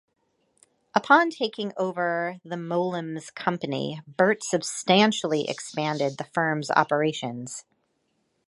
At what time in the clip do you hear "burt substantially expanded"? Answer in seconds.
4.07-6.17